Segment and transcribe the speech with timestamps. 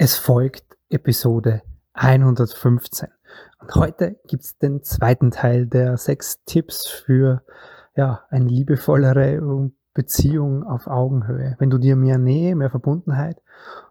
[0.00, 1.62] Es folgt Episode
[1.94, 3.08] 115.
[3.58, 7.42] Und heute gibt's den zweiten Teil der sechs Tipps für
[7.96, 11.56] ja, eine liebevollere Beziehung auf Augenhöhe.
[11.58, 13.42] Wenn du dir mehr Nähe, mehr Verbundenheit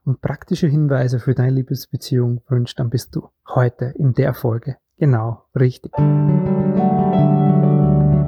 [0.05, 5.43] und praktische Hinweise für deine Liebesbeziehung wünschst, dann bist du heute in der Folge genau
[5.59, 5.91] richtig.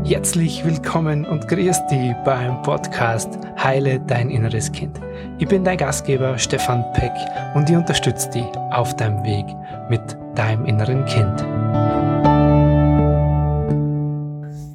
[0.05, 4.99] Herzlich willkommen und grüß dich beim Podcast Heile dein inneres Kind.
[5.37, 7.11] Ich bin dein Gastgeber Stefan Peck
[7.53, 9.45] und ich unterstütze dich auf deinem Weg
[9.89, 10.01] mit
[10.35, 11.41] deinem inneren Kind.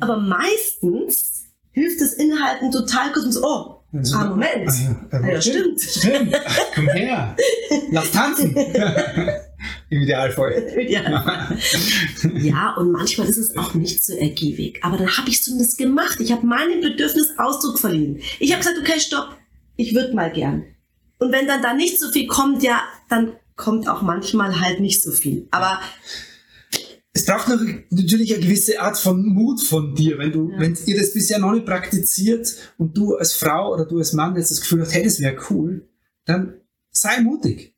[0.00, 4.70] Aber meistens hilft das Inhalten total kurz und so, oh, also, ah, Moment.
[5.10, 5.80] Ah, ja, ja, stimmt.
[5.80, 6.36] Stimmt.
[6.74, 7.36] Komm her.
[7.90, 8.54] Lass tanzen.
[9.90, 10.62] Im Idealfall.
[12.34, 14.80] ja, und manchmal ist es auch nicht so ergiebig.
[14.82, 16.18] Aber dann habe ich zumindest gemacht.
[16.20, 18.20] Ich habe meinem Bedürfnis Ausdruck verliehen.
[18.40, 19.36] Ich habe gesagt, okay, stopp,
[19.76, 20.64] ich würde mal gern.
[21.18, 25.02] Und wenn dann da nicht so viel kommt, ja, dann kommt auch manchmal halt nicht
[25.02, 25.46] so viel.
[25.50, 25.80] Aber
[27.16, 27.46] es braucht
[27.90, 30.58] natürlich eine gewisse Art von Mut von dir, wenn du, ja.
[30.58, 34.34] wenn ihr das bisher noch nicht praktiziert und du als Frau oder du als Mann
[34.34, 35.88] jetzt das Gefühl hast, hey, das wäre cool,
[36.24, 36.54] dann
[36.90, 37.72] sei mutig.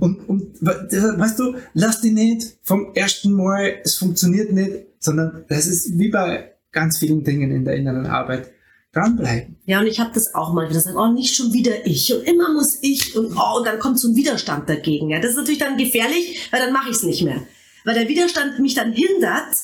[0.00, 5.66] Und, und weißt du, lass dich nicht vom ersten Mal, es funktioniert nicht, sondern das
[5.66, 8.50] ist wie bei ganz vielen Dingen in der inneren Arbeit.
[8.92, 9.56] Dranbleiben.
[9.64, 12.52] Ja, und ich habe das auch mal gesagt, oh, nicht schon wieder ich und immer
[12.52, 15.10] muss ich und oh, und dann kommt so ein Widerstand dagegen.
[15.10, 17.42] Ja, das ist natürlich dann gefährlich, weil dann mache ich es nicht mehr.
[17.84, 19.54] Weil der Widerstand mich dann hindert,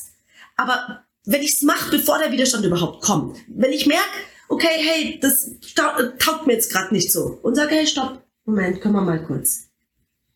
[0.56, 4.04] aber wenn ich es mache, bevor der Widerstand überhaupt kommt, wenn ich merke,
[4.48, 8.94] okay, hey, das taugt mir jetzt gerade nicht so und sage, hey, stopp, Moment, können
[8.94, 9.70] wir mal kurz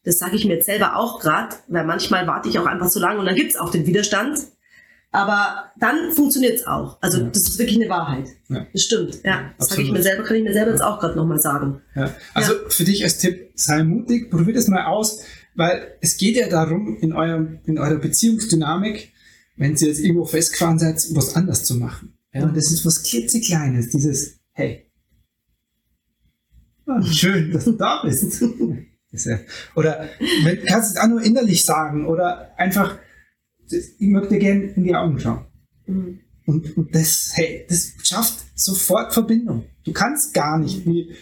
[0.05, 3.00] das sage ich mir jetzt selber auch gerade, weil manchmal warte ich auch einfach so
[3.00, 4.38] lange und dann gibt's auch den Widerstand.
[5.10, 6.98] Aber dann funktioniert's auch.
[7.00, 7.28] Also ja.
[7.28, 8.27] das ist wirklich eine Wahrheit.
[8.48, 8.66] Ja.
[8.72, 9.20] Das stimmt.
[9.22, 11.82] Ja, das sage ich mir selber, kann ich mir selber jetzt auch gerade nochmal sagen.
[11.94, 12.12] Ja.
[12.34, 15.20] Also für dich als Tipp, sei mutig, probier das mal aus,
[15.55, 19.12] weil es geht ja darum, in, eurem, in eurer Beziehungsdynamik,
[19.56, 22.19] wenn ihr jetzt irgendwo festgefahren seid, was anders zu machen.
[22.33, 24.90] Ja, und das ist was klitzekleines, dieses, hey,
[26.86, 28.42] oh, schön, dass du da bist.
[29.77, 30.08] Oder
[30.42, 32.98] wenn, kannst du es auch nur innerlich sagen oder einfach,
[33.70, 35.46] ich möchte gerne in die Augen schauen.
[35.86, 36.18] Mhm.
[36.46, 39.67] Und, und das, hey, das schafft sofort Verbindung.
[39.84, 41.14] Du kannst gar nicht, wie,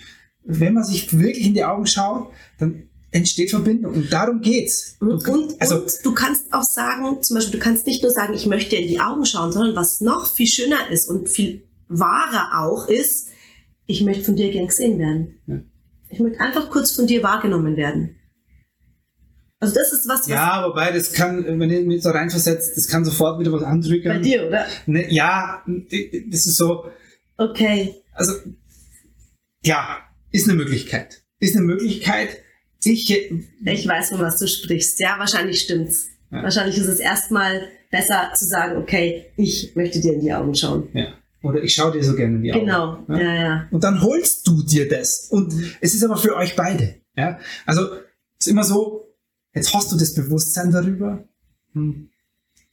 [0.42, 3.94] wenn man sich wirklich in die Augen schaut, dann entsteht Verbindung.
[3.94, 4.96] Und darum geht's.
[4.98, 8.34] Und, und, also, und du kannst auch sagen, zum Beispiel, du kannst nicht nur sagen,
[8.34, 12.64] ich möchte in die Augen schauen, sondern was noch viel schöner ist und viel wahrer
[12.64, 13.28] auch ist,
[13.86, 15.38] ich möchte von dir gern gesehen werden.
[15.46, 15.60] Ja.
[16.08, 18.16] Ich möchte einfach kurz von dir wahrgenommen werden.
[19.60, 22.88] Also das ist was, was Ja, wobei das kann, wenn ihr mich so reinversetzt, das
[22.88, 24.08] kann sofort wieder was andrücken.
[24.08, 24.66] Bei dir, oder?
[24.86, 26.86] Ne, ja, das ist so.
[27.36, 27.94] Okay.
[28.12, 28.32] Also,
[29.64, 29.98] ja,
[30.32, 31.22] ist eine Möglichkeit.
[31.38, 32.38] Ist eine Möglichkeit.
[32.84, 34.98] Ich, ich weiß, von was du sprichst.
[35.00, 36.08] Ja, wahrscheinlich stimmt's.
[36.30, 36.42] Ja.
[36.42, 40.88] Wahrscheinlich ist es erstmal besser zu sagen, okay, ich möchte dir in die Augen schauen.
[40.94, 41.14] Ja.
[41.42, 42.60] Oder ich schaue dir so gerne in die Augen.
[42.60, 43.20] Genau, ja?
[43.20, 43.68] ja, ja.
[43.70, 45.28] Und dann holst du dir das.
[45.30, 46.96] Und es ist aber für euch beide.
[47.16, 47.38] Ja?
[47.66, 47.94] Also
[48.38, 49.08] es ist immer so,
[49.54, 51.24] jetzt hast du das Bewusstsein darüber.
[51.72, 52.08] Hm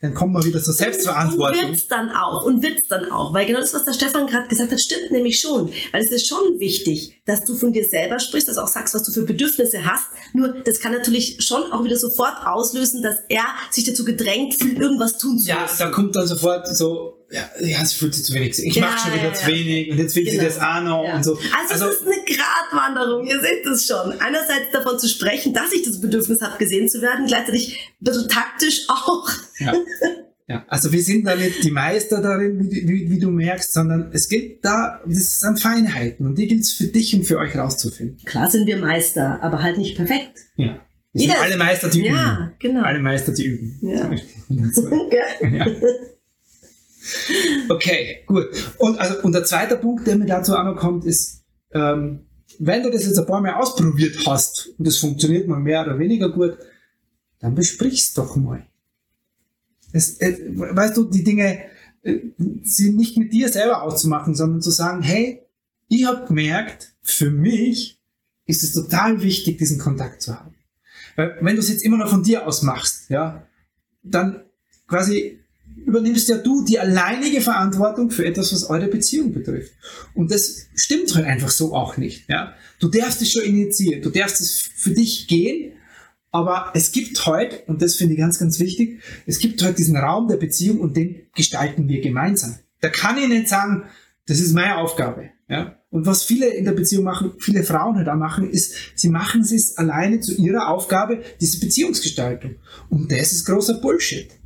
[0.01, 1.61] dann kommen wir wieder zur Selbstverantwortung.
[1.61, 2.45] Und wird's dann auch.
[2.45, 3.33] Und wird's dann auch.
[3.33, 5.71] Weil genau das, was der Stefan gerade gesagt hat, stimmt nämlich schon.
[5.91, 8.93] Weil es ist schon wichtig, dass du von dir selber sprichst, dass du auch sagst,
[8.95, 10.05] was du für Bedürfnisse hast.
[10.33, 14.79] Nur, das kann natürlich schon auch wieder sofort auslösen, dass er sich dazu gedrängt fühlt,
[14.79, 15.49] irgendwas tun zu müssen.
[15.49, 18.57] Ja, da kommt dann sofort so, ja, ja sie fühlt sich zu wenig.
[18.59, 20.39] Ich ja, mache schon wieder ja, zu wenig und jetzt will genau.
[20.39, 21.37] sie das auch noch und so.
[21.57, 24.19] Also, also es ist eine Gratwanderung, ihr seht es schon.
[24.19, 28.29] Einerseits davon zu sprechen, dass ich das Bedürfnis habe, gesehen zu werden, gleichzeitig ein bisschen
[28.29, 29.29] taktisch auch.
[29.59, 29.73] Ja.
[30.47, 34.09] Ja, also wir sind da nicht die Meister darin, wie, wie, wie, du merkst, sondern
[34.13, 37.55] es geht da, das sind Feinheiten und die gilt es für dich und für euch
[37.55, 38.17] rauszufinden.
[38.25, 40.39] Klar sind wir Meister, aber halt nicht perfekt.
[40.55, 40.79] Ja.
[41.13, 42.15] Wir sind alle Meister, die üben.
[42.15, 42.81] Ja, genau.
[42.81, 43.79] Alle Meister, die üben.
[43.83, 44.09] Ja.
[45.51, 45.67] ja.
[47.69, 48.47] Okay, gut.
[48.77, 51.43] Und, also, und der zweite Punkt, der mir dazu auch noch kommt, ist,
[51.73, 52.25] ähm,
[52.57, 55.99] wenn du das jetzt ein paar Mal ausprobiert hast und es funktioniert mal mehr oder
[55.99, 56.57] weniger gut,
[57.39, 58.65] dann besprich's doch mal.
[59.91, 61.59] Es, äh, weißt du, die Dinge
[62.03, 62.19] äh,
[62.63, 65.41] sind nicht mit dir selber auszumachen, sondern zu sagen, hey,
[65.87, 67.99] ich habe gemerkt, für mich
[68.45, 70.55] ist es total wichtig, diesen Kontakt zu haben.
[71.15, 73.47] Weil wenn du es jetzt immer noch von dir aus machst, ja,
[74.03, 74.43] dann
[74.87, 75.38] quasi
[75.89, 79.73] übernimmst ja du die alleinige Verantwortung für etwas, was eure Beziehung betrifft.
[80.13, 82.29] Und das stimmt halt einfach so auch nicht.
[82.29, 82.53] Ja?
[82.79, 85.73] Du darfst es schon initiieren, du darfst es für dich gehen,
[86.31, 89.97] aber es gibt heute, und das finde ich ganz, ganz wichtig, es gibt heute diesen
[89.97, 92.55] Raum der Beziehung und den gestalten wir gemeinsam.
[92.81, 93.83] Da kann ich nicht sagen,
[94.27, 95.31] das ist meine Aufgabe.
[95.49, 95.79] Ja?
[95.89, 99.41] Und was viele in der Beziehung machen, viele Frauen halt auch machen, ist, sie machen
[99.41, 102.55] es alleine zu ihrer Aufgabe, diese Beziehungsgestaltung.
[102.89, 104.38] Und das ist großer Bullshit.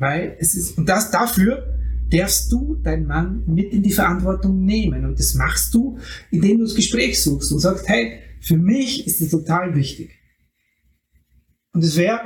[0.00, 5.04] Weil es ist, und das dafür darfst du deinen Mann mit in die Verantwortung nehmen.
[5.04, 5.98] Und das machst du,
[6.30, 10.18] indem du das Gespräch suchst und sagst, hey, für mich ist das total wichtig.
[11.72, 12.20] Und es wäre,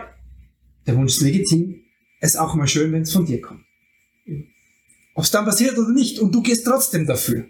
[0.87, 1.83] der Wunsch ist legitim,
[2.21, 3.65] es auch mal schön, wenn es von dir kommt.
[5.17, 7.47] Ob es dann passiert oder nicht, und du gehst trotzdem dafür.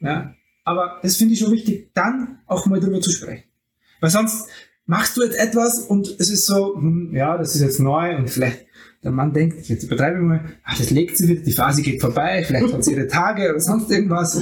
[0.00, 0.34] Ja?
[0.64, 3.44] Aber das finde ich schon wichtig, dann auch mal drüber zu sprechen.
[4.00, 4.48] Weil sonst
[4.84, 8.28] machst du jetzt etwas und es ist so, hm, ja, das ist jetzt neu und
[8.28, 8.65] vielleicht
[9.06, 12.00] der Mann denkt, jetzt übertreibe ich mal, ach, das legt sie wieder, die Phase geht
[12.00, 14.36] vorbei, vielleicht hat sie ihre Tage oder sonst irgendwas.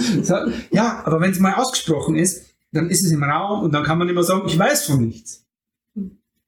[0.71, 3.99] Ja, aber wenn es mal ausgesprochen ist, dann ist es im Raum und dann kann
[3.99, 5.45] man immer sagen, ich weiß von nichts.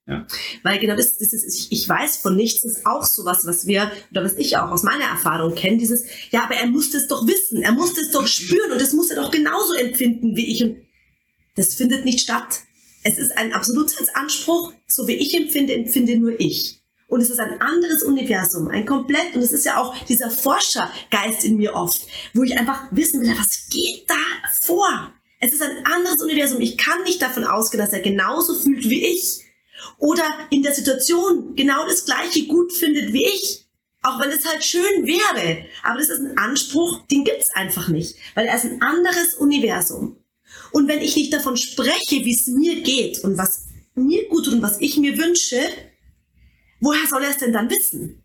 [0.06, 0.26] Ja.
[0.62, 4.24] Weil genau das, das ist, ich, weiß von nichts, ist auch sowas, was wir, oder
[4.24, 7.60] was ich auch aus meiner Erfahrung kenne, dieses, ja, aber er muss das doch wissen,
[7.60, 10.64] er muss das doch spüren und das muss er doch genauso empfinden wie ich.
[10.64, 10.78] Und
[11.54, 12.60] das findet nicht statt.
[13.02, 16.80] Es ist ein Absolutheitsanspruch, so wie ich empfinde, empfinde nur ich.
[17.08, 21.44] Und es ist ein anderes Universum, ein komplett, und es ist ja auch dieser Forschergeist
[21.44, 22.00] in mir oft,
[22.34, 24.14] wo ich einfach wissen will, was geht da
[24.60, 25.12] vor?
[25.38, 26.60] Es ist ein anderes Universum.
[26.60, 29.44] Ich kann nicht davon ausgehen, dass er genauso fühlt wie ich
[29.98, 33.62] oder in der Situation genau das Gleiche gut findet wie ich.
[34.02, 35.66] Auch wenn es halt schön wäre.
[35.82, 38.16] Aber das ist ein Anspruch, den gibt's einfach nicht.
[38.34, 40.16] Weil er ist ein anderes Universum.
[40.70, 44.54] Und wenn ich nicht davon spreche, wie es mir geht und was mir gut tut
[44.54, 45.60] und was ich mir wünsche,
[46.86, 48.22] woher soll er es denn dann wissen?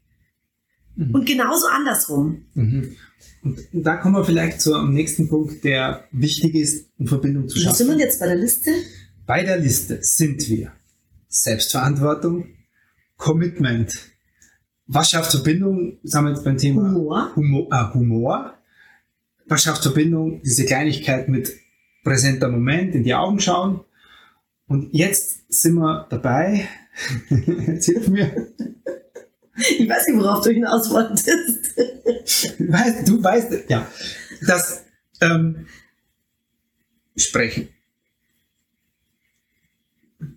[0.96, 1.16] Mhm.
[1.16, 2.46] Und genauso andersrum.
[2.54, 2.96] Mhm.
[3.44, 7.60] Und da kommen wir vielleicht zu einem nächsten Punkt, der wichtig ist, um Verbindung zu
[7.60, 7.74] schaffen.
[7.74, 8.72] Wo sind wir jetzt bei der Liste?
[9.26, 10.74] Bei der Liste sind wir
[11.28, 12.46] Selbstverantwortung,
[13.18, 13.98] Commitment.
[14.86, 15.98] Was schafft Verbindung?
[16.04, 17.36] Sind wir jetzt beim Thema Humor.
[17.36, 18.54] Humor, äh, Humor.
[19.48, 20.42] Was schafft Verbindung?
[20.44, 21.52] Diese Kleinigkeit mit
[22.04, 23.82] präsenter Moment, in die Augen schauen.
[24.68, 26.68] Und jetzt sind wir dabei.
[27.30, 28.54] Jetzt hilf mir.
[29.56, 31.78] Ich weiß nicht, worauf du hinaus wolltest.
[32.60, 33.88] weißt, du weißt, ja,
[34.46, 34.84] das
[35.20, 35.68] ähm,
[37.16, 37.70] Sprechen.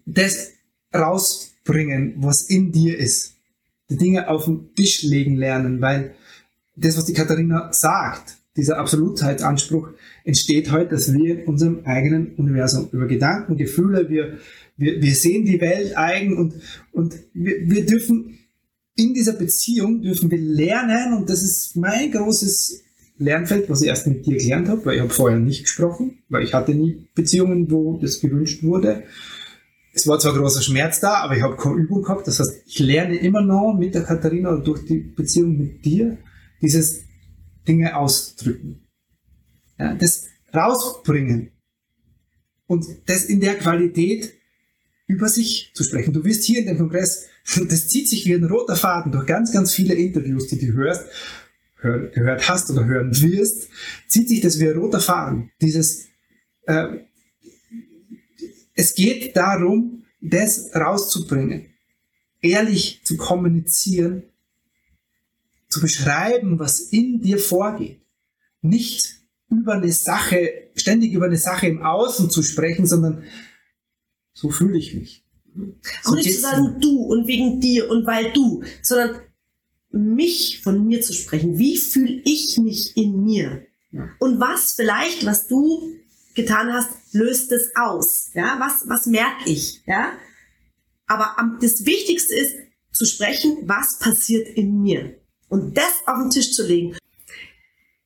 [0.04, 0.52] Das
[0.94, 3.34] rausbringen, was in dir ist.
[3.90, 6.14] Die Dinge auf den Tisch legen lernen, weil
[6.76, 9.88] das, was die Katharina sagt, dieser Absolutheitsanspruch
[10.24, 14.38] entsteht heute, dass wir in unserem eigenen Universum über Gedanken, Gefühle, wir,
[14.76, 16.54] wir, wir sehen die Welt eigen und,
[16.92, 18.38] und wir, wir dürfen
[18.96, 22.82] in dieser Beziehung dürfen wir lernen und das ist mein großes
[23.18, 26.44] Lernfeld, was ich erst mit dir gelernt habe, weil ich habe vorher nicht gesprochen, weil
[26.44, 29.02] ich hatte nie Beziehungen, wo das gewünscht wurde
[29.94, 32.26] es war zwar großer Schmerz da, aber ich habe keine Übung gehabt.
[32.26, 36.18] Das heißt, ich lerne immer noch mit der Katharina und durch die Beziehung mit dir
[36.60, 37.04] dieses
[37.66, 38.86] Dinge ausdrücken.
[39.78, 41.50] Ja, das rausbringen.
[42.66, 44.32] Und das in der Qualität
[45.06, 46.14] über sich zu sprechen.
[46.14, 47.26] Du wirst hier in dem Kongress,
[47.68, 51.04] das zieht sich wie ein roter Faden durch ganz, ganz viele Interviews, die du hörst,
[51.76, 53.68] hör, gehört hast oder hören wirst,
[54.08, 55.50] zieht sich das wie ein roter Faden.
[55.60, 56.06] Dieses,
[56.66, 57.00] äh,
[58.74, 61.66] es geht darum, das rauszubringen,
[62.40, 64.24] ehrlich zu kommunizieren,
[65.74, 68.00] zu beschreiben, was in dir vorgeht.
[68.62, 69.18] Nicht
[69.50, 73.24] über eine Sache, ständig über eine Sache im Außen zu sprechen, sondern
[74.32, 75.24] so fühle ich mich.
[76.02, 79.20] So Auch nicht zu sagen, du und wegen dir und weil du, sondern
[79.90, 81.58] mich von mir zu sprechen.
[81.58, 83.66] Wie fühle ich mich in mir?
[83.90, 84.10] Ja.
[84.20, 85.92] Und was vielleicht, was du
[86.34, 88.30] getan hast, löst es aus.
[88.34, 89.82] Ja, was, was merke ich?
[89.86, 90.12] Ja,
[91.06, 92.54] aber am, das Wichtigste ist
[92.92, 95.16] zu sprechen, was passiert in mir
[95.54, 96.96] und das auf den Tisch zu legen.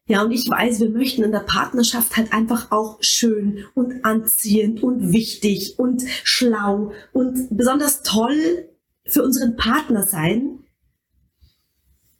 [0.07, 4.83] Ja, und ich weiß, wir möchten in der Partnerschaft halt einfach auch schön und anziehend
[4.83, 8.69] und wichtig und schlau und besonders toll
[9.07, 10.59] für unseren Partner sein.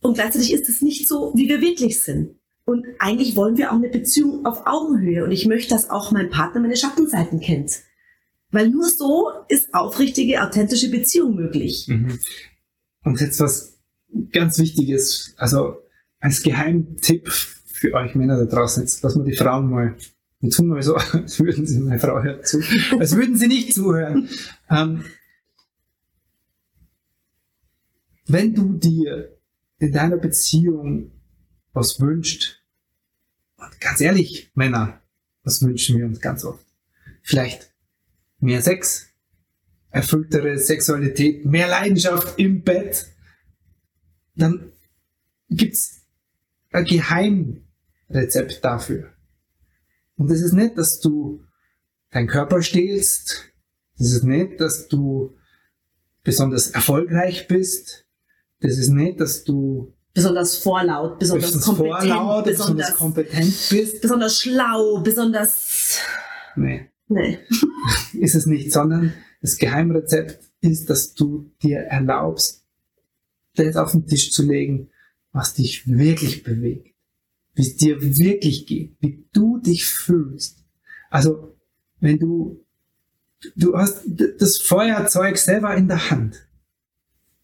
[0.01, 2.37] Und gleichzeitig ist es nicht so, wie wir wirklich sind.
[2.65, 5.25] Und eigentlich wollen wir auch eine Beziehung auf Augenhöhe.
[5.25, 7.81] Und ich möchte, dass auch mein Partner meine Schattenseiten kennt.
[8.51, 11.87] Weil nur so ist aufrichtige, authentische Beziehung möglich.
[11.89, 12.19] Mhm.
[13.05, 13.78] Und jetzt was
[14.33, 15.83] ganz Wichtiges, also
[16.21, 19.97] als Geheimtipp für euch Männer da draußen, jetzt lassen wir die Frauen mal,
[20.41, 22.61] wir tun mal so, als würden sie, meine Frau hört zu,
[22.99, 24.29] als würden sie nicht zuhören.
[24.71, 25.05] Ähm,
[28.27, 29.37] wenn du dir
[29.79, 31.13] in deiner Beziehung
[31.73, 32.63] was wünscht,
[33.57, 35.01] und ganz ehrlich, Männer,
[35.43, 36.65] was wünschen wir uns ganz oft?
[37.23, 37.73] Vielleicht
[38.41, 39.07] mehr Sex,
[39.91, 43.07] erfülltere Sexualität, mehr Leidenschaft im Bett.
[44.39, 44.73] Dann
[45.51, 46.03] gibt's
[46.73, 49.13] ein Geheimrezept dafür.
[50.17, 51.45] Und das ist nicht, dass du
[52.11, 53.45] deinen Körper stehlst.
[53.99, 55.37] Das ist nicht, dass du
[56.23, 58.07] besonders erfolgreich bist.
[58.61, 64.03] Das ist nicht, dass du besonders vorlaut, besonders, besonders kompetent, vorlaut, besonders, besonders kompetent bist.
[64.03, 66.01] Besonders schlau, besonders.
[66.57, 66.91] Nee.
[67.09, 67.39] Nee.
[68.13, 72.68] ist es nicht, sondern das Geheimrezept ist, dass du dir erlaubst,
[73.65, 74.91] das auf den Tisch zu legen,
[75.33, 76.95] was dich wirklich bewegt,
[77.55, 80.65] wie es dir wirklich geht, wie du dich fühlst.
[81.11, 81.57] Also,
[82.01, 82.65] wenn du,
[83.57, 84.05] du hast
[84.39, 86.49] das Feuerzeug selber in der Hand,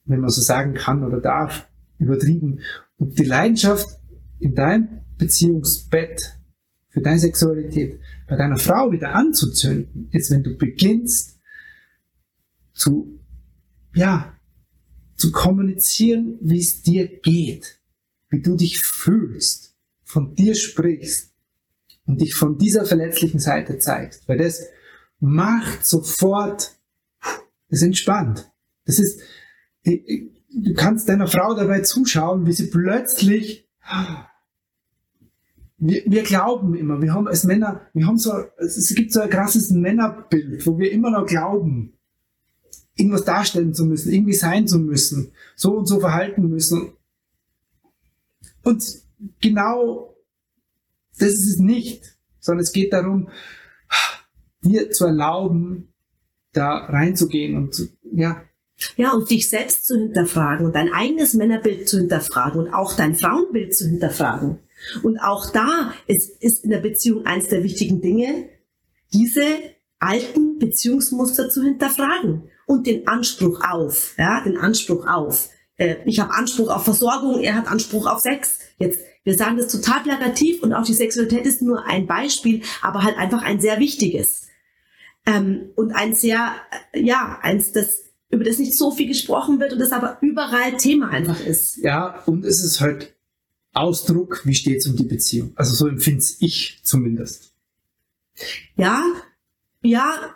[0.04, 1.68] wenn man so sagen kann oder darf,
[1.98, 2.60] übertrieben,
[2.96, 3.88] und die Leidenschaft
[4.38, 6.38] in deinem Beziehungsbett
[6.88, 11.40] für deine Sexualität bei deiner Frau wieder anzuzünden, ist, wenn du beginnst
[12.72, 13.20] zu,
[13.94, 14.33] ja,
[15.16, 17.80] zu kommunizieren, wie es dir geht,
[18.28, 21.32] wie du dich fühlst, von dir sprichst
[22.06, 24.62] und dich von dieser verletzlichen Seite zeigst, weil das
[25.20, 26.76] macht sofort,
[27.68, 28.50] das entspannt.
[28.84, 29.20] Das ist,
[29.84, 33.68] du kannst deiner Frau dabei zuschauen, wie sie plötzlich
[35.78, 39.28] wir, wir glauben immer, wir haben als Männer, wir haben so, es gibt so ein
[39.28, 41.94] krasses Männerbild, wo wir immer noch glauben,
[42.96, 46.92] irgendwas darstellen zu müssen, irgendwie sein zu müssen, so und so verhalten müssen.
[48.62, 48.84] Und
[49.40, 50.14] genau
[51.18, 53.28] das ist es nicht, sondern es geht darum,
[54.62, 55.92] dir zu erlauben,
[56.52, 58.42] da reinzugehen und zu, ja.
[58.96, 63.14] Ja, und dich selbst zu hinterfragen und dein eigenes Männerbild zu hinterfragen und auch dein
[63.14, 64.58] Frauenbild zu hinterfragen.
[65.02, 68.48] Und auch da ist, ist in der Beziehung eines der wichtigen Dinge,
[69.12, 69.44] diese
[70.00, 75.50] alten Beziehungsmuster zu hinterfragen und den Anspruch auf, ja, den Anspruch auf.
[75.76, 78.60] Äh, ich habe Anspruch auf Versorgung, er hat Anspruch auf Sex.
[78.78, 83.02] Jetzt, wir sagen das total plakativ und auch die Sexualität ist nur ein Beispiel, aber
[83.02, 84.48] halt einfach ein sehr wichtiges.
[85.26, 86.54] Ähm, und ein sehr,
[86.92, 90.76] äh, ja, eins, das über das nicht so viel gesprochen wird und das aber überall
[90.76, 91.76] Thema einfach ist.
[91.78, 93.14] Ja, und es ist halt
[93.72, 95.52] Ausdruck, wie steht es um die Beziehung.
[95.56, 97.52] Also so empfinde ich zumindest.
[98.76, 99.02] Ja,
[99.82, 100.34] ja,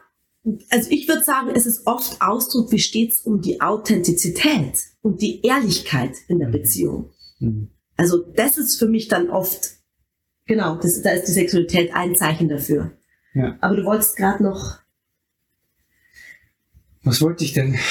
[0.71, 5.21] also ich würde sagen, es ist oft Ausdruck, wie steht es um die Authentizität und
[5.23, 6.53] die Ehrlichkeit in der mhm.
[6.53, 7.11] Beziehung.
[7.39, 7.71] Mhm.
[7.97, 9.73] Also das ist für mich dann oft,
[10.47, 12.93] genau, das, da ist die Sexualität ein Zeichen dafür.
[13.35, 13.57] Ja.
[13.61, 14.79] Aber du wolltest gerade noch.
[17.03, 17.79] Was wollte ich denn?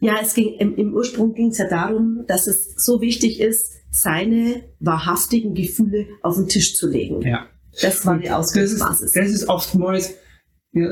[0.00, 3.72] Ja, es ging, im, im Ursprung ging es ja darum, dass es so wichtig ist,
[3.90, 7.22] seine wahrhaftigen Gefühle auf den Tisch zu legen.
[7.22, 7.48] Ja.
[7.80, 9.12] Das war die Ausgangsbasis.
[9.12, 10.14] Das, das ist, oftmals,
[10.72, 10.88] ja,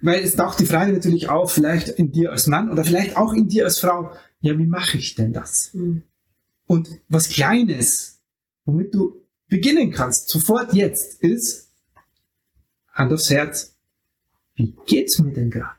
[0.00, 3.32] weil es taucht die Frage natürlich auf, vielleicht in dir als Mann oder vielleicht auch
[3.32, 5.70] in dir als Frau, ja, wie mache ich denn das?
[5.72, 6.02] Mhm.
[6.66, 8.20] Und was Kleines,
[8.64, 11.70] womit du beginnen kannst, sofort jetzt, ist
[12.92, 13.76] Hand aufs Herz.
[14.54, 15.76] Wie geht's mir denn gerade?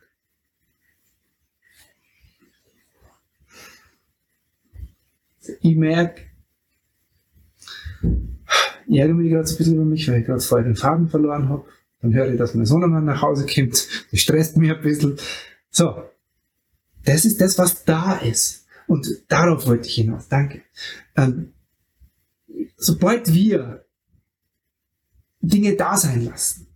[5.62, 6.24] ich merke,
[8.90, 11.50] ärgere mich gerade so ein bisschen über mich, weil ich gerade vorher den Faden verloren
[11.50, 11.66] habe.
[12.02, 13.88] Dann höre ich, dass mein Sohnemann nach Hause kommt.
[14.12, 15.18] Das stresst mich ein bisschen.
[15.70, 16.04] So.
[17.04, 18.66] Das ist das, was da ist.
[18.88, 20.28] Und darauf wollte ich hinaus.
[20.28, 20.62] Danke.
[21.16, 21.54] Ähm,
[22.76, 23.86] sobald wir
[25.42, 26.68] Dinge da sein lassen,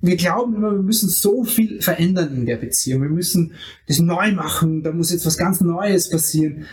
[0.00, 3.02] wir glauben immer, wir müssen so viel verändern in der Beziehung.
[3.02, 3.54] Wir müssen
[3.88, 4.82] das neu machen.
[4.82, 6.66] Da muss jetzt was ganz Neues passieren.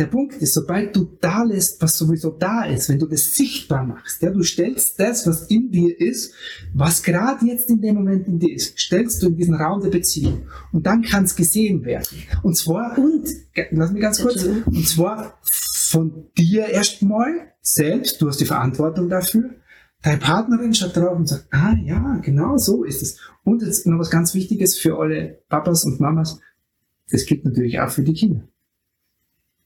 [0.00, 3.84] Der Punkt ist, sobald du da lässt, was sowieso da ist, wenn du das sichtbar
[3.84, 6.32] machst, ja, du stellst das, was in dir ist,
[6.72, 9.90] was gerade jetzt in dem Moment in dir ist, stellst du in diesen Raum der
[9.90, 10.46] Beziehung.
[10.72, 12.06] Und dann kann es gesehen werden.
[12.42, 13.28] Und zwar, und,
[13.72, 19.50] lass mich ganz kurz, und zwar von dir erstmal selbst, du hast die Verantwortung dafür,
[20.00, 23.18] deine Partnerin schaut drauf und sagt, ah ja, genau so ist es.
[23.44, 26.40] Und jetzt noch was ganz Wichtiges für alle Papas und Mamas,
[27.10, 28.48] das gilt natürlich auch für die Kinder.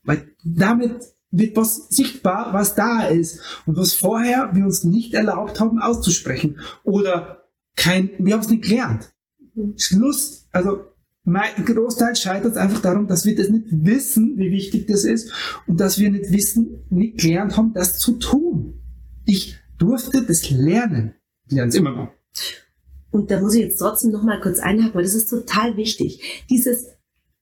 [0.05, 5.61] Weil damit wird was sichtbar, was da ist und was vorher wir uns nicht erlaubt
[5.61, 9.13] haben auszusprechen oder kein, wir haben es nicht gelernt.
[9.55, 9.75] Mhm.
[9.77, 10.85] Schluss, also
[11.25, 15.33] mein Großteil scheitert einfach darum, dass wir das nicht wissen, wie wichtig das ist
[15.67, 18.81] und dass wir nicht wissen, nicht gelernt haben, das zu tun.
[19.25, 21.15] Ich durfte das lernen.
[21.47, 22.09] Ich lerne es immer noch.
[23.11, 26.45] Und da muss ich jetzt trotzdem noch mal kurz einhaken, weil das ist total wichtig.
[26.51, 26.94] Dieses,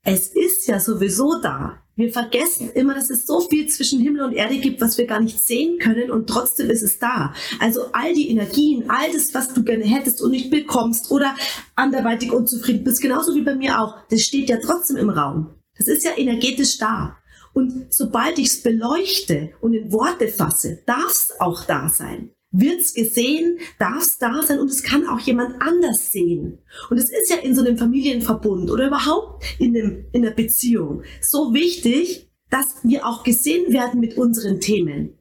[0.05, 1.79] es ist ja sowieso da.
[1.95, 5.21] Wir vergessen immer, dass es so viel zwischen Himmel und Erde gibt, was wir gar
[5.21, 7.35] nicht sehen können und trotzdem ist es da.
[7.61, 11.37] Also all die Energien, all das, was du gerne hättest und nicht bekommst oder
[11.77, 15.55] anderweitig unzufrieden bist, genauso wie bei mir auch, das steht ja trotzdem im Raum.
[15.77, 17.19] Das ist ja energetisch da.
[17.53, 22.31] Und sobald ich es beleuchte und in Worte fasse, darf es auch da sein.
[22.53, 26.59] Wird es gesehen, darf es da sein und es kann auch jemand anders sehen.
[26.91, 31.03] Und es ist ja in so einem Familienverbund oder überhaupt in, einem, in einer Beziehung
[31.21, 35.19] so wichtig, dass wir auch gesehen werden mit unseren Themen.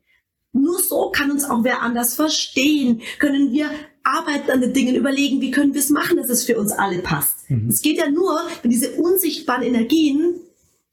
[0.51, 3.69] Nur so kann uns auch wer anders verstehen, können wir
[4.03, 6.99] arbeiten an den Dingen, überlegen, wie können wir es machen, dass es für uns alle
[6.99, 7.49] passt.
[7.49, 7.69] Mhm.
[7.69, 10.35] Es geht ja nur, wenn diese unsichtbaren Energien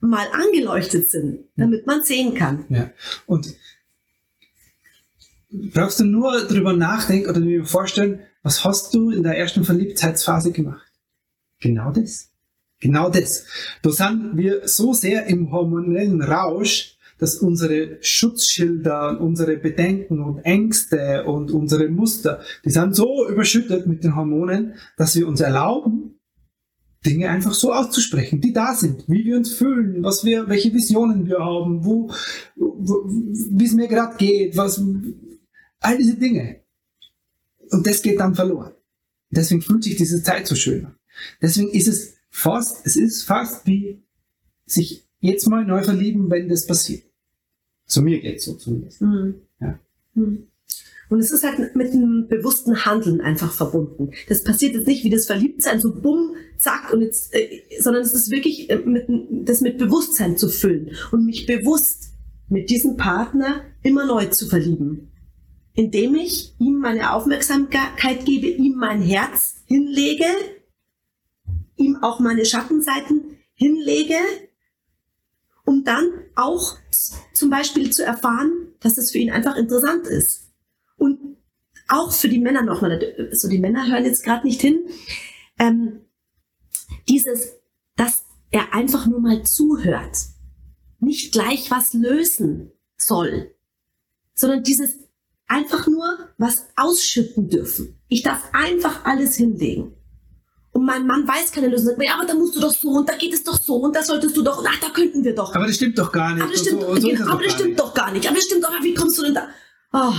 [0.01, 2.67] mal angeleuchtet sind, damit man sehen kann.
[2.69, 2.91] Ja.
[3.27, 3.55] Und
[5.51, 10.53] brauchst du nur drüber nachdenken oder dir vorstellen, was hast du in der ersten Verliebtheitsphase
[10.53, 10.87] gemacht?
[11.61, 12.31] Genau das.
[12.81, 13.45] Genau das.
[13.83, 21.25] Da sind wir so sehr im hormonellen Rausch, dass unsere Schutzschilder, unsere Bedenken und Ängste
[21.25, 26.15] und unsere Muster, die sind so überschüttet mit den Hormonen, dass wir uns erlauben,
[27.05, 31.27] Dinge einfach so auszusprechen, die da sind, wie wir uns fühlen, was wir, welche Visionen
[31.27, 32.11] wir haben, wo,
[32.57, 34.81] wo wie es mir gerade geht, was,
[35.81, 36.61] all diese Dinge.
[37.71, 38.73] Und das geht dann verloren.
[39.31, 40.89] Deswegen fühlt sich diese Zeit so schön
[41.43, 44.03] Deswegen ist es fast, es ist fast wie
[44.67, 47.03] sich jetzt mal neu verlieben, wenn das passiert.
[47.87, 49.01] Zu mir geht es so zumindest.
[49.01, 49.35] Mhm.
[49.61, 49.79] Ja.
[50.15, 50.49] Mhm.
[51.11, 54.11] Und es ist halt mit einem bewussten Handeln einfach verbunden.
[54.29, 58.13] Das passiert jetzt nicht wie das Verliebtsein, so bumm, zack, und jetzt, äh, sondern es
[58.13, 59.07] ist wirklich äh, mit,
[59.49, 62.13] das mit Bewusstsein zu füllen und mich bewusst
[62.51, 65.09] mit diesem Partner immer neu zu verlieben.
[65.79, 70.25] Indem ich ihm meine Aufmerksamkeit gebe, ihm mein Herz hinlege,
[71.77, 74.17] ihm auch meine Schattenseiten hinlege,
[75.65, 76.77] um dann auch
[77.33, 80.51] zum Beispiel zu erfahren, dass es für ihn einfach interessant ist.
[80.97, 81.37] Und
[81.87, 84.81] auch für die Männer nochmal, so die Männer hören jetzt gerade nicht hin,
[85.61, 86.01] ähm,
[87.09, 87.53] dieses,
[87.95, 90.17] dass er einfach nur mal zuhört,
[90.99, 93.55] nicht gleich was lösen soll,
[94.35, 95.08] sondern dieses
[95.49, 97.99] einfach nur was ausschütten dürfen.
[98.09, 99.95] Ich darf einfach alles hinlegen.
[100.73, 102.01] Und mein Mann weiß keine Lösung.
[102.01, 104.03] Ja, aber da musst du doch so und da geht es doch so und da
[104.03, 105.55] solltest du doch, ach, da könnten wir doch.
[105.55, 106.43] Aber das stimmt doch gar nicht.
[106.43, 108.27] Aber das stimmt, so, so genau, aber das stimmt doch gar nicht.
[108.27, 109.49] Aber das stimmt doch, wie kommst du denn da?
[109.93, 110.15] Oh,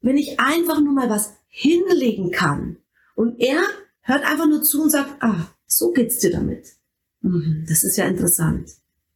[0.00, 2.78] wenn ich einfach nur mal was hinlegen kann
[3.14, 3.62] und er
[4.00, 6.66] hört einfach nur zu und sagt, ah, so geht's dir damit.
[7.20, 8.70] Mhm, das ist ja interessant.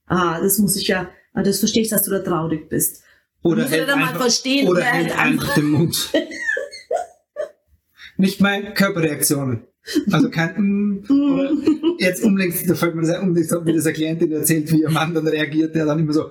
[0.06, 3.02] Ah, das muss ich ja, ah, das verstehe ich, dass du da traurig bist.
[3.46, 6.10] Oder hält einfach, mal verstehen, oder hält einfach den Mund.
[8.16, 9.62] Nicht mal Körperreaktionen.
[10.10, 13.94] Also kein mm, jetzt unlängst, da fällt mir das ein, unlängst hat mir das eine
[13.94, 16.28] Klientin erzählt, wie ihr Mann dann reagiert, der dann immer so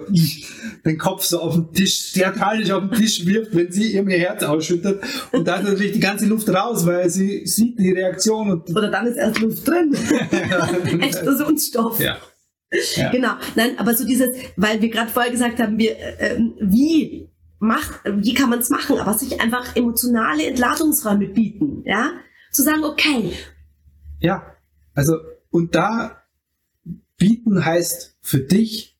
[0.86, 4.44] den Kopf so auf den Tisch, theatralisch auf den Tisch wirft, wenn sie ihr Herz
[4.44, 5.02] ausschüttet.
[5.32, 8.52] Und da ist natürlich die ganze Luft raus, weil sie sieht die Reaktion.
[8.52, 9.96] Und Oder dann ist erst Luft drin.
[11.02, 12.02] Explosionsstoff.
[12.02, 12.18] Ja.
[12.96, 13.10] Ja.
[13.12, 13.34] Genau.
[13.56, 18.34] Nein, aber so dieses, weil wir gerade vorher gesagt haben, wir, äh, wie macht, wie
[18.34, 22.12] kann man es machen, aber sich einfach emotionale Entladungsräume bieten, ja?
[22.56, 23.34] zu sagen, okay.
[24.20, 24.56] Ja,
[24.94, 25.18] also,
[25.52, 26.24] und da
[27.18, 28.98] bieten heißt für dich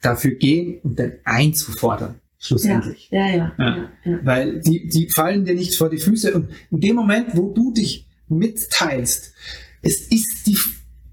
[0.00, 3.08] dafür gehen und dann einzufordern, schlussendlich.
[3.10, 3.54] Ja, ja, ja.
[3.58, 3.90] ja.
[4.04, 7.52] ja, Weil die, die fallen dir nicht vor die Füße und in dem Moment, wo
[7.52, 9.32] du dich mitteilst,
[9.80, 10.58] es ist die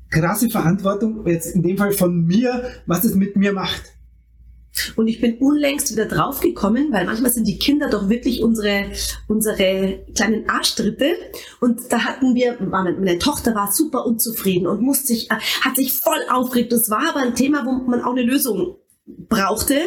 [0.10, 3.84] krasse Verantwortung, jetzt in dem Fall von mir, was es mit mir macht.
[4.96, 8.86] Und ich bin unlängst wieder draufgekommen, weil manchmal sind die Kinder doch wirklich unsere,
[9.28, 11.16] unsere kleinen Arschtritte.
[11.60, 16.20] Und da hatten wir, meine Tochter war super unzufrieden und musste sich, hat sich voll
[16.32, 16.72] aufgeregt.
[16.72, 19.82] Das war aber ein Thema, wo man auch eine Lösung brauchte.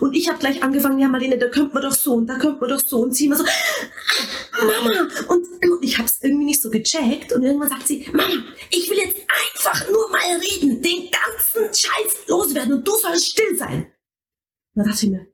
[0.00, 2.60] Und ich habe gleich angefangen, ja Marlene, da könnte man doch so und da könnte
[2.60, 3.00] man doch so.
[3.00, 3.44] Und sie immer so,
[4.52, 5.08] Mama.
[5.28, 5.46] Und,
[5.82, 7.32] ich habe es irgendwie nicht so gecheckt.
[7.32, 8.32] Und irgendwann sagt sie, Mama,
[8.70, 9.18] ich will jetzt
[9.64, 13.86] einfach nur mal reden, den ganzen Scheiß loswerden und du sollst still sein.
[14.74, 15.26] Und dann dachte ich mir,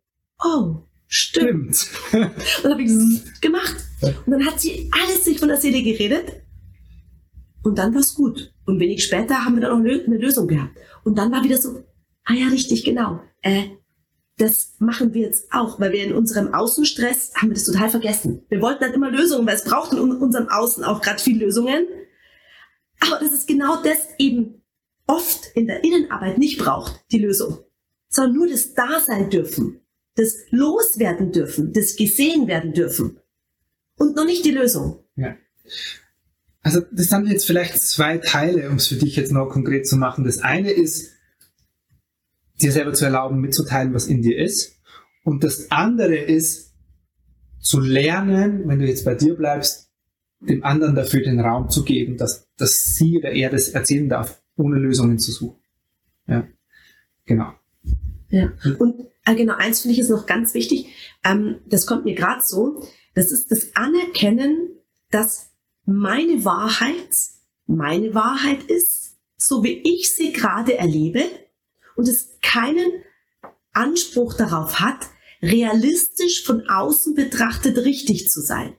[0.45, 1.77] oh, stimmt.
[1.77, 2.35] stimmt.
[2.35, 3.77] und dann habe ich gemacht.
[4.03, 6.43] Und dann hat sie alles sich von der Seele geredet.
[7.63, 8.53] Und dann war es gut.
[8.67, 10.77] Und wenig später haben wir dann auch eine Lösung gehabt.
[11.05, 11.85] Und dann war wieder so,
[12.25, 13.21] ah ja, richtig, genau.
[13.43, 13.65] Äh,
[14.37, 18.43] das machen wir jetzt auch, weil wir in unserem Außenstress haben wir das total vergessen.
[18.49, 21.87] Wir wollten dann immer Lösungen, weil es braucht in unserem Außen auch gerade viel Lösungen.
[23.01, 24.63] Aber das ist genau das eben
[25.07, 27.59] oft in der Innenarbeit nicht braucht, die Lösung
[28.09, 29.81] sondern nur das Dasein dürfen,
[30.17, 33.21] das Loswerden dürfen, das Gesehen werden dürfen.
[33.97, 35.05] Und noch nicht die Lösung.
[35.17, 35.37] Ja.
[36.63, 39.97] Also das sind jetzt vielleicht zwei Teile, um es für dich jetzt noch konkret zu
[39.97, 40.25] machen.
[40.25, 41.13] Das eine ist,
[42.61, 44.77] dir selber zu erlauben, mitzuteilen, was in dir ist.
[45.25, 46.75] Und das andere ist,
[47.61, 49.88] zu lernen, wenn du jetzt bei dir bleibst,
[50.41, 54.41] dem anderen dafür den Raum zu geben, dass, dass sie oder er das erzählen darf,
[54.57, 55.59] ohne Lösungen zu suchen.
[56.27, 56.47] Ja,
[57.25, 57.53] genau.
[58.31, 58.53] Ja.
[58.79, 60.87] Und äh, genau, eins finde ich ist noch ganz wichtig.
[61.25, 62.85] Ähm, das kommt mir gerade so.
[63.15, 64.69] Das ist das Anerkennen,
[65.11, 65.51] dass
[65.85, 67.09] meine Wahrheit
[67.69, 71.23] meine Wahrheit ist, so wie ich sie gerade erlebe
[71.95, 73.05] und es keinen
[73.73, 75.07] Anspruch darauf hat,
[75.43, 78.75] realistisch von außen betrachtet richtig zu sein.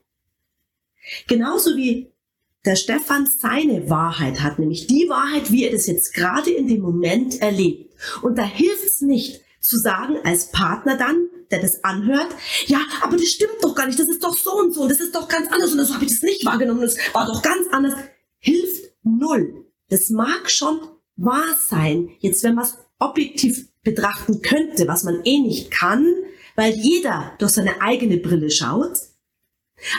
[1.27, 2.11] Genauso wie
[2.65, 6.81] der Stefan seine Wahrheit hat, nämlich die Wahrheit, wie er das jetzt gerade in dem
[6.81, 7.93] Moment erlebt.
[8.21, 12.29] Und da hilft es nicht zu sagen als Partner dann, der das anhört,
[12.67, 14.99] ja, aber das stimmt doch gar nicht, das ist doch so und so und das
[14.99, 17.67] ist doch ganz anders und so habe ich das nicht wahrgenommen, das war doch ganz
[17.71, 17.95] anders.
[18.37, 19.65] Hilft null.
[19.89, 20.79] Das mag schon
[21.15, 26.13] wahr sein, jetzt wenn man es objektiv betrachten könnte, was man eh nicht kann,
[26.55, 28.97] weil jeder durch seine eigene Brille schaut.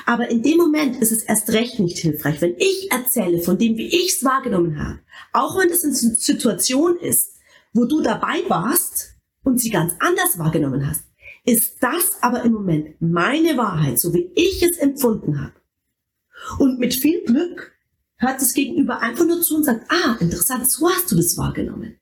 [0.07, 3.77] Aber in dem Moment ist es erst recht nicht hilfreich, wenn ich erzähle von dem,
[3.77, 5.01] wie ich es wahrgenommen habe.
[5.33, 7.37] Auch wenn es eine Situation ist,
[7.73, 11.05] wo du dabei warst und sie ganz anders wahrgenommen hast,
[11.45, 15.55] ist das aber im Moment meine Wahrheit, so wie ich es empfunden habe.
[16.59, 17.73] Und mit viel Glück
[18.17, 21.97] hört das Gegenüber einfach nur zu und sagt, ah, interessant, so hast du das wahrgenommen.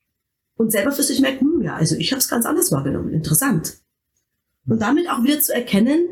[0.57, 3.79] Und selber für sich merkt, hm, ja, also ich habe es ganz anders wahrgenommen, interessant.
[4.67, 6.09] Und damit auch wieder zu erkennen,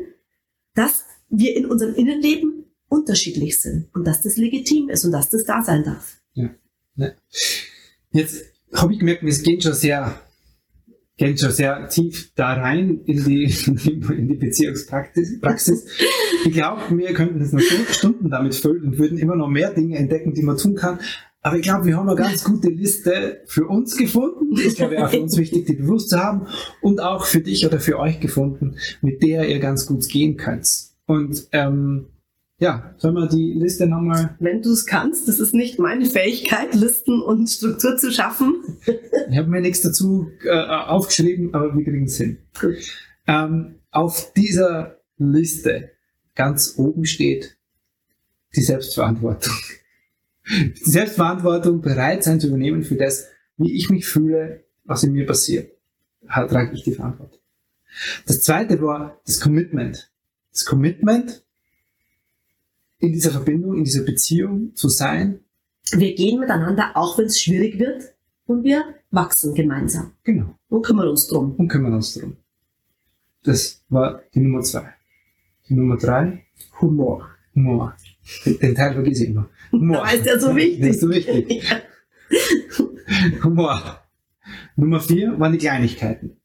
[0.73, 5.43] dass wir in unserem Innenleben unterschiedlich sind und dass das legitim ist und dass das
[5.43, 6.17] da sein darf.
[6.33, 6.49] Ja.
[6.95, 7.11] ja.
[8.11, 10.19] Jetzt habe ich gemerkt, wir gehen schon sehr,
[11.17, 13.43] gehen schon sehr tief da rein in die,
[13.87, 15.39] in die Beziehungspraxis.
[15.41, 15.85] Praxis.
[16.45, 17.61] Ich glaube, wir könnten jetzt noch
[17.91, 20.99] Stunden damit füllen und würden immer noch mehr Dinge entdecken, die man tun kann.
[21.41, 24.57] Aber ich glaube, wir haben eine ganz gute Liste für uns gefunden.
[24.57, 26.47] Ist, glaube ich, auch für uns wichtig, die bewusst zu haben.
[26.81, 30.67] Und auch für dich oder für euch gefunden, mit der ihr ganz gut gehen könnt.
[31.07, 32.09] Und ähm,
[32.59, 34.35] ja, sollen wir die Liste nochmal.
[34.39, 38.55] Wenn du es kannst, das ist nicht meine Fähigkeit, Listen und Struktur zu schaffen.
[39.29, 42.37] ich habe mir nichts dazu äh, aufgeschrieben, aber wir kriegen es hin.
[42.59, 42.75] Gut.
[43.25, 45.91] Ähm, auf dieser Liste
[46.35, 47.57] ganz oben steht
[48.55, 49.53] die Selbstverantwortung
[50.49, 55.25] die Selbstverantwortung bereit sein zu übernehmen für das, wie ich mich fühle, was in mir
[55.25, 55.71] passiert,
[56.27, 57.39] trage ich die Verantwortung.
[58.25, 60.11] Das zweite war das Commitment.
[60.57, 61.45] Das Commitment,
[62.97, 65.41] in dieser Verbindung, in dieser Beziehung zu sein.
[65.91, 68.15] Wir gehen miteinander, auch wenn es schwierig wird,
[68.47, 70.13] und wir wachsen gemeinsam.
[70.23, 70.57] Genau.
[70.69, 71.53] Und kümmern uns drum.
[71.57, 72.37] Und kümmern uns drum.
[73.43, 74.95] Das war die Nummer zwei.
[75.69, 76.43] Die Nummer drei?
[76.81, 77.29] Humor.
[77.53, 77.95] Humor.
[78.45, 79.47] Den Teil vergesse ich immer.
[79.71, 79.97] Humor.
[79.97, 80.79] Da ist ja so wichtig.
[80.79, 81.63] Das ist so wichtig.
[83.43, 84.01] Humor.
[84.75, 86.37] Nummer vier waren die Kleinigkeiten.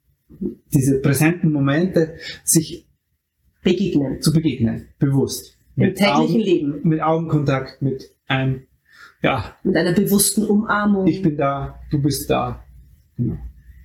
[0.71, 2.92] Diese präsenten Momente, sich
[3.63, 4.21] begegnen.
[4.21, 5.59] zu begegnen, bewusst.
[5.77, 6.81] Im mit täglichen Augen, Leben.
[6.83, 8.63] Mit Augenkontakt, mit einem,
[9.23, 9.57] ja.
[9.63, 11.07] Mit einer bewussten Umarmung.
[11.07, 12.63] Ich bin da, du bist da.
[13.17, 13.39] Genau.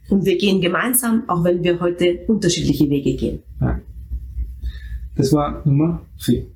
[0.10, 3.44] Und wir gehen gemeinsam, auch wenn wir heute unterschiedliche Wege gehen.
[3.62, 3.82] Ja.
[5.16, 6.48] Das war Nummer vier.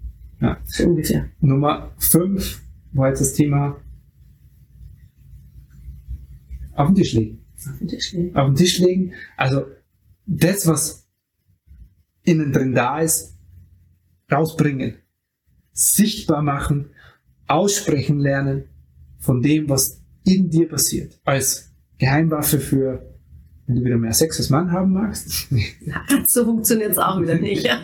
[0.42, 0.58] Ja.
[0.66, 1.30] So ungefähr.
[1.40, 2.62] Nummer 5
[2.94, 3.78] war jetzt das Thema
[6.76, 7.46] auf den Tisch legen.
[7.56, 8.36] Auf den Tisch legen.
[8.36, 9.14] Auf den Tisch legen.
[9.38, 9.66] Also
[10.26, 11.01] das, was
[12.24, 13.38] innen drin da ist,
[14.32, 14.98] rausbringen.
[15.74, 16.92] Sichtbar machen,
[17.48, 18.66] aussprechen lernen
[19.20, 21.20] von dem, was in dir passiert.
[21.24, 23.16] Als Geheimwaffe für,
[23.68, 25.50] wenn du wieder mehr Sex als Mann haben magst.
[26.26, 27.70] so funktioniert es auch wieder nicht.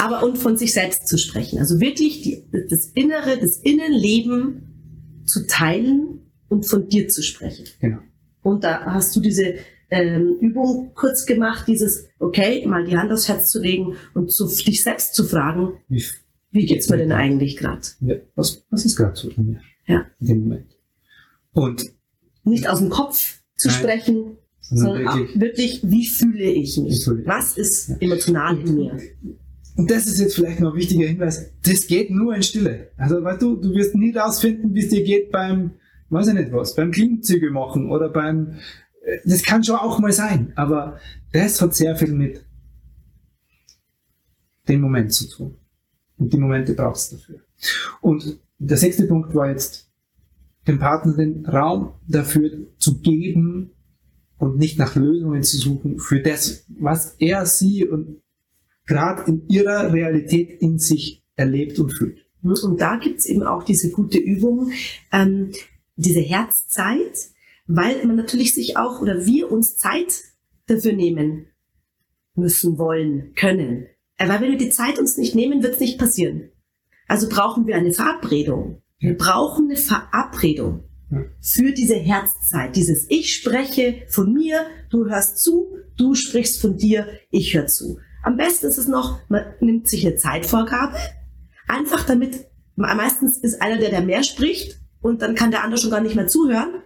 [0.00, 1.58] aber und von sich selbst zu sprechen.
[1.58, 7.66] Also wirklich die, das Innere, das Innenleben zu teilen und von dir zu sprechen.
[7.80, 7.98] Genau.
[8.42, 9.54] Und da hast du diese
[9.90, 14.46] ähm, Übung kurz gemacht, dieses, okay, mal die Hand aufs Herz zu legen und zu,
[14.46, 16.04] dich selbst zu fragen, wie,
[16.50, 17.82] wie geht's mir denn eigentlich gerade?
[18.00, 19.60] Ja, was, was ist gerade so in mir?
[19.86, 20.06] Ja.
[20.20, 20.76] In dem Moment.
[21.52, 21.92] Und
[22.44, 23.76] nicht aus dem Kopf zu Nein.
[23.76, 27.04] sprechen, sondern wirklich, wirklich, wie fühle ich mich?
[27.04, 27.96] Fühle was ist ja.
[28.00, 28.98] emotional in mir?
[29.76, 32.90] Und das ist jetzt vielleicht noch ein wichtiger Hinweis, das geht nur in Stille.
[32.96, 35.72] Also, weißt du, du wirst nie rausfinden, wie es dir geht beim,
[36.10, 38.58] weiß ich nicht was, beim Klimmzüge machen oder beim,
[39.24, 40.98] das kann schon auch mal sein, aber
[41.32, 42.44] das hat sehr viel mit
[44.68, 45.56] dem Moment zu tun.
[46.16, 47.40] Und die Momente brauchst du dafür.
[48.00, 49.90] Und der sechste Punkt war jetzt,
[50.66, 53.70] dem Partner den Raum dafür zu geben
[54.36, 58.20] und nicht nach Lösungen zu suchen für das, was er, sie und
[58.86, 62.26] gerade in ihrer Realität in sich erlebt und fühlt.
[62.42, 64.70] Und da gibt es eben auch diese gute Übung,
[65.12, 65.52] ähm,
[65.96, 67.30] diese Herzzeit,
[67.72, 70.24] weil man natürlich sich auch oder wir uns Zeit
[70.66, 71.46] dafür nehmen
[72.34, 73.86] müssen, wollen, können.
[74.18, 76.50] Weil wenn wir die Zeit uns nicht nehmen, wird es nicht passieren.
[77.06, 78.82] Also brauchen wir eine Verabredung.
[78.98, 80.84] Wir brauchen eine Verabredung.
[81.40, 82.74] Für diese Herzzeit.
[82.74, 87.98] Dieses Ich spreche von mir, du hörst zu, du sprichst von dir, ich höre zu.
[88.22, 90.96] Am besten ist es noch, man nimmt sich eine Zeitvorgabe,
[91.66, 95.90] einfach damit, meistens ist einer der, der mehr spricht und dann kann der andere schon
[95.90, 96.82] gar nicht mehr zuhören,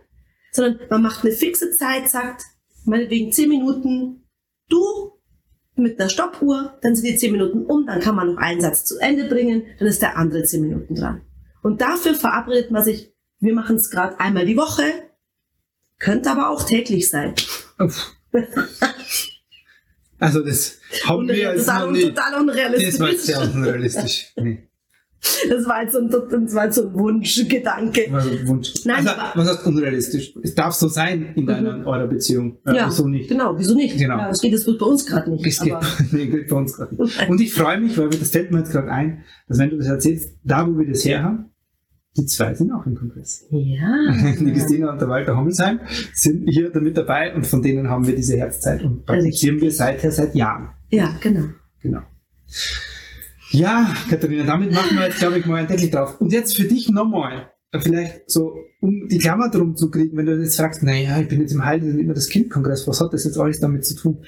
[0.54, 2.42] sondern man macht eine fixe Zeit, sagt,
[2.84, 4.24] meinetwegen zehn Minuten,
[4.68, 5.12] du
[5.76, 8.84] mit einer Stoppuhr, dann sind die zehn Minuten um, dann kann man noch einen Satz
[8.84, 11.22] zu Ende bringen, dann ist der andere zehn Minuten dran.
[11.62, 14.84] Und dafür verabredet man sich, wir machen es gerade einmal die Woche,
[15.98, 17.34] könnte aber auch täglich sein.
[20.18, 22.08] Also das haben wir jetzt total, noch nicht.
[22.08, 23.00] total Das unrealistisch.
[23.00, 24.32] war jetzt sehr unrealistisch.
[24.36, 24.68] Nee.
[25.48, 28.06] Das war jetzt so ein, das war jetzt so ein Wunschgedanke.
[28.10, 28.72] War so ein Wunsch.
[28.84, 30.34] Nein, also, was heißt unrealistisch?
[30.42, 32.58] Es darf so sein in deiner eurer Beziehung.
[32.66, 33.28] Äh, Ja, So nicht.
[33.28, 33.96] Genau, wieso nicht?
[33.98, 34.18] Genau.
[34.18, 35.46] Ja, es geht jetzt bei uns gerade nicht.
[35.46, 35.74] Es geht,
[36.12, 37.28] nee, geht bei uns gerade nicht.
[37.28, 39.86] Und ich freue mich, weil das fällt mir jetzt gerade ein, dass wenn du das
[39.86, 41.50] erzählst, da wo wir das her haben,
[42.16, 43.44] die zwei sind auch im Kongress.
[43.50, 43.88] ja.
[44.38, 45.80] Die Christina und der Walter Hommelsheim
[46.12, 50.12] sind hier damit dabei und von denen haben wir diese Herzzeit und praktizieren wir seither
[50.12, 50.68] seit Jahren.
[50.90, 51.46] ja, genau.
[51.82, 52.02] Genau.
[53.54, 56.20] Ja, Katharina, damit machen wir jetzt, glaube ich, mal einen Deckel drauf.
[56.20, 60.36] Und jetzt für dich nochmal, vielleicht so, um die Klammer drum zu kriegen, wenn du
[60.40, 63.38] jetzt fragst, naja, ich bin jetzt im Heil, immer das Kindkongress, was hat das jetzt
[63.38, 64.24] alles damit zu tun?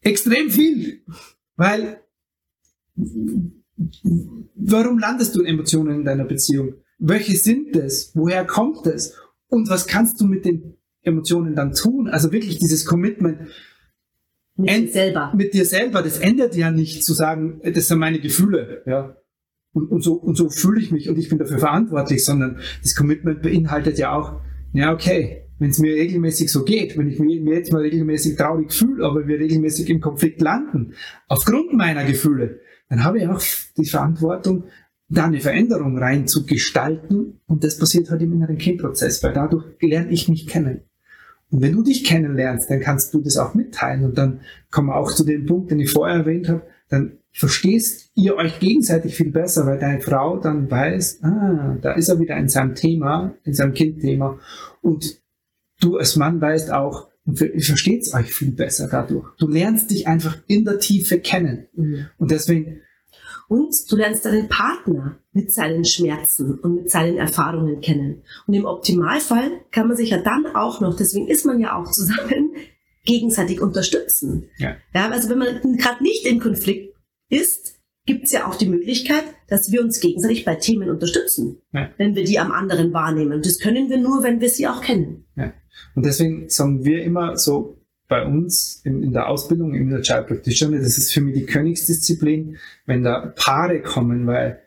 [0.00, 1.02] Extrem viel,
[1.56, 2.00] weil
[4.54, 6.76] warum landest du in Emotionen in deiner Beziehung?
[6.98, 8.12] Welche sind es?
[8.14, 9.14] Woher kommt es?
[9.48, 12.08] Und was kannst du mit den Emotionen dann tun?
[12.08, 13.40] Also wirklich dieses Commitment,
[14.56, 15.32] Mit End- sich selber.
[15.36, 19.16] mit dir selber, das ändert ja nicht zu sagen, das sind meine Gefühle, ja.
[19.72, 22.94] Und, und so, und so fühle ich mich und ich bin dafür verantwortlich, sondern das
[22.94, 24.40] Commitment beinhaltet ja auch,
[24.72, 28.72] ja, okay, wenn es mir regelmäßig so geht, wenn ich mir, jetzt mal regelmäßig traurig
[28.72, 30.94] fühle, aber wir regelmäßig im Konflikt landen,
[31.26, 33.40] aufgrund meiner Gefühle, dann habe ich auch
[33.76, 34.64] die Verantwortung,
[35.08, 39.64] da eine Veränderung rein zu gestalten und das passiert halt im inneren Kindprozess, weil dadurch
[39.80, 40.82] lerne ich mich kennen.
[41.54, 44.04] Und wenn du dich kennenlernst, dann kannst du das auch mitteilen.
[44.04, 44.40] Und dann
[44.72, 48.58] kommen wir auch zu dem Punkt, den ich vorher erwähnt habe, dann verstehst ihr euch
[48.58, 52.74] gegenseitig viel besser, weil deine Frau dann weiß, ah, da ist er wieder in seinem
[52.74, 54.36] Thema, in seinem Kindthema.
[54.82, 55.22] Und
[55.80, 59.28] du als Mann weißt auch, und ihr versteht euch viel besser dadurch.
[59.38, 61.68] Du lernst dich einfach in der Tiefe kennen.
[61.76, 62.06] Mhm.
[62.18, 62.80] Und deswegen,
[63.48, 68.22] Und du lernst deinen Partner mit seinen Schmerzen und mit seinen Erfahrungen kennen.
[68.46, 71.90] Und im Optimalfall kann man sich ja dann auch noch, deswegen ist man ja auch
[71.90, 72.52] zusammen,
[73.04, 74.48] gegenseitig unterstützen.
[74.58, 74.76] Ja.
[74.94, 76.94] ja also wenn man gerade nicht im Konflikt
[77.28, 77.74] ist,
[78.06, 81.90] gibt es ja auch die Möglichkeit, dass wir uns gegenseitig bei Themen unterstützen, Ja.
[81.96, 83.32] wenn wir die am anderen wahrnehmen.
[83.32, 85.24] Und das können wir nur, wenn wir sie auch kennen.
[85.94, 87.76] Und deswegen sagen wir immer so
[88.08, 91.46] bei uns in, in der Ausbildung, in der Child Practitioner, das ist für mich die
[91.46, 94.60] Königsdisziplin, wenn da Paare kommen, weil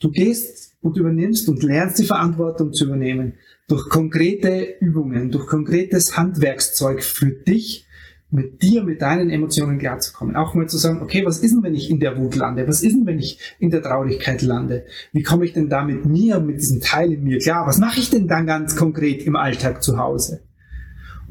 [0.00, 3.34] du gehst und übernimmst und lernst die Verantwortung zu übernehmen
[3.68, 7.86] durch konkrete Übungen, durch konkretes Handwerkszeug für dich,
[8.32, 10.36] mit dir, mit deinen Emotionen klarzukommen.
[10.36, 12.66] Auch mal zu sagen, okay, was ist denn, wenn ich in der Wut lande?
[12.66, 14.86] Was ist denn, wenn ich in der Traurigkeit lande?
[15.12, 17.66] Wie komme ich denn da mit mir, mit diesem Teil in mir klar?
[17.66, 20.40] Was mache ich denn dann ganz konkret im Alltag zu Hause?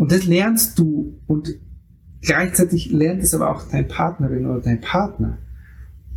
[0.02, 1.60] Und das lernst du und
[2.24, 5.38] gleichzeitig lernt es aber auch deine Partnerin oder dein Partner.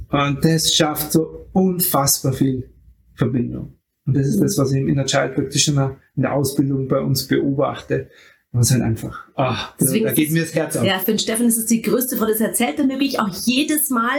[0.09, 2.71] Und das schafft so unfassbar viel
[3.15, 3.77] Verbindung.
[4.07, 7.27] Und das ist das, was ich im Inner Child Practitioner in der Ausbildung bei uns
[7.29, 8.09] beobachte.
[8.53, 10.85] Was halt einfach, ah, da, da ist geht es- mir das Herz auf.
[10.87, 12.33] Ja, für den Steffen ist es die größte Freude.
[12.33, 14.17] Das erzählt er mir wirklich auch jedes Mal,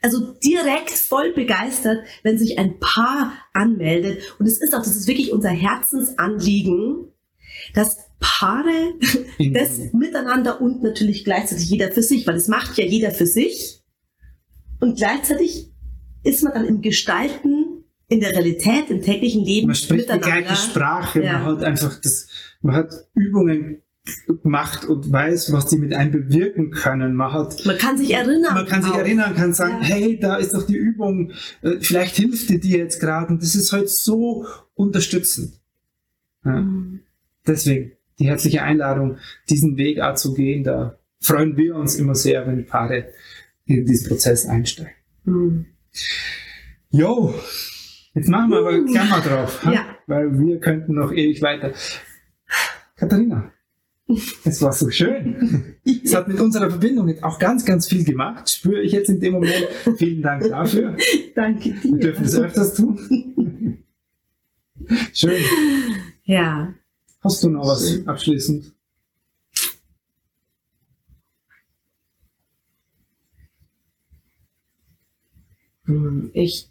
[0.00, 4.36] also direkt voll begeistert, wenn sich ein Paar anmeldet.
[4.38, 7.08] Und es ist auch, das ist wirklich unser Herzensanliegen,
[7.74, 8.05] dass
[8.38, 8.94] Paare
[9.38, 13.26] In- das miteinander und natürlich gleichzeitig jeder für sich, weil das macht ja jeder für
[13.26, 13.82] sich.
[14.80, 15.72] Und gleichzeitig
[16.22, 20.54] ist man dann im Gestalten, in der Realität, im täglichen Leben man spricht die gleiche
[20.54, 21.38] Sprache, Ja.
[21.38, 22.28] man hat einfach das,
[22.60, 23.82] man hat Übungen
[24.42, 27.14] gemacht und weiß, was die mit einem bewirken können.
[27.16, 28.54] Man hat Man kann sich erinnern.
[28.54, 28.98] man kann sich auch.
[28.98, 29.88] erinnern, kann sagen, Ja.
[29.88, 33.54] hey, da ist doch die Übung, äh, vielleicht hilft die dir jetzt gerade und das
[33.56, 35.54] ist halt so unterstützend.
[36.44, 36.60] Ja.
[36.60, 37.00] Mhm.
[37.46, 39.18] Deswegen die herzliche Einladung,
[39.50, 43.08] diesen Weg auch zu gehen, da freuen wir uns immer sehr, wenn Paare
[43.64, 44.92] in diesen Prozess einsteigen.
[45.24, 45.66] Mhm.
[46.90, 47.34] Jo,
[48.14, 48.84] jetzt machen wir aber.
[48.84, 49.72] Klammer drauf, ha?
[49.72, 49.86] Ja.
[50.06, 51.72] weil wir könnten noch ewig weiter.
[52.96, 53.52] Katharina,
[54.44, 55.76] es war so schön.
[56.04, 59.34] Es hat mit unserer Verbindung auch ganz, ganz viel gemacht, spüre ich jetzt in dem
[59.34, 59.66] Moment.
[59.98, 60.96] Vielen Dank dafür.
[61.34, 61.98] Danke Wir dir.
[61.98, 63.82] dürfen es öfters tun.
[65.12, 65.42] Schön.
[66.24, 66.72] Ja.
[67.26, 68.72] Hast du noch was abschließend?
[75.86, 76.70] Hm, Ich,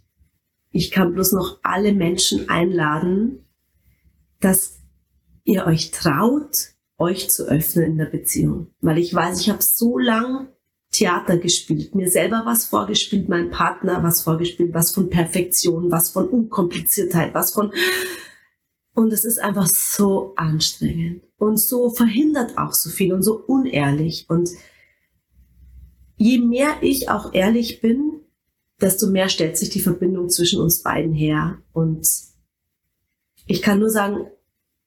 [0.71, 3.45] ich kann bloß noch alle Menschen einladen,
[4.39, 4.79] dass
[5.43, 8.67] ihr euch traut, euch zu öffnen in der Beziehung.
[8.79, 10.47] Weil ich weiß, ich habe so lang
[10.91, 16.29] Theater gespielt, mir selber was vorgespielt, meinem Partner was vorgespielt, was von Perfektion, was von
[16.29, 17.73] Unkompliziertheit, was von...
[18.95, 24.25] Und es ist einfach so anstrengend und so verhindert auch so viel und so unehrlich.
[24.29, 24.49] Und
[26.15, 28.21] je mehr ich auch ehrlich bin,
[28.79, 31.57] desto mehr stellt sich die Verbindung zwischen uns beiden her.
[31.73, 32.07] Und
[33.47, 34.27] ich kann nur sagen,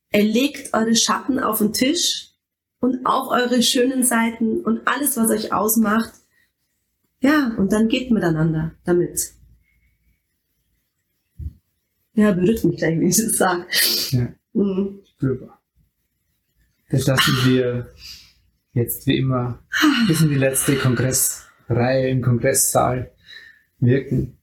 [0.08, 2.32] erlegt eure Schatten auf den Tisch
[2.80, 6.14] und auch eure schönen Seiten und alles, was euch ausmacht.
[7.20, 9.37] Ja, und dann geht miteinander damit.
[12.18, 13.64] Ja, berührt mich gleich, wenn ich das sage.
[14.10, 14.32] Ja.
[14.52, 14.98] Mhm.
[15.04, 15.62] Spürbar.
[16.90, 17.94] Das lassen wir
[18.72, 19.60] jetzt wie immer
[20.08, 23.12] bis in die letzte Kongressreihe im Kongresssaal
[23.78, 24.36] wirken.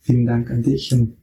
[0.00, 1.16] Vielen Dank an dich und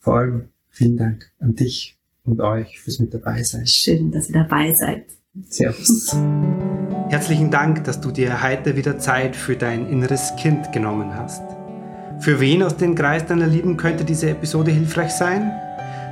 [0.00, 3.64] vor allem vielen Dank an dich und euch fürs mit dabei sein.
[3.68, 5.06] Schön, dass ihr dabei seid.
[5.48, 6.16] Servus.
[7.10, 11.42] Herzlichen Dank, dass du dir heute wieder Zeit für dein inneres Kind genommen hast.
[12.20, 15.52] Für wen aus dem Kreis deiner Lieben könnte diese Episode hilfreich sein?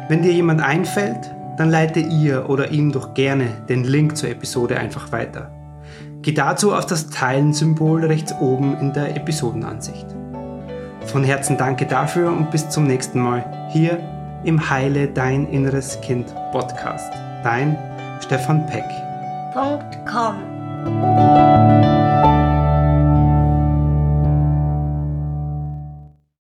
[0.09, 4.79] Wenn dir jemand einfällt, dann leite ihr oder ihm doch gerne den Link zur Episode
[4.79, 5.51] einfach weiter.
[6.23, 10.07] Geh dazu auf das Teilen-Symbol rechts oben in der Episodenansicht.
[11.07, 13.99] Von Herzen danke dafür und bis zum nächsten Mal hier
[14.45, 17.13] im Heile Dein Inneres Kind Podcast.
[17.43, 17.77] Dein
[18.21, 18.85] Stefan Peck.
[20.11, 21.62] .com